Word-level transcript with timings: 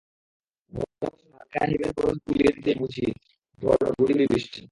ভরা 0.73 0.95
বসন্তে 1.01 1.27
হালকা 1.33 1.61
হিমের 1.69 1.91
পরশ 1.97 2.17
বুলিয়ে 2.27 2.51
দিতেই 2.55 2.77
বুঝি 2.81 3.05
ঝরল 3.61 3.89
গুঁড়ি 3.97 4.13
গুঁড়ি 4.13 4.25
বৃষ্টি। 4.27 4.59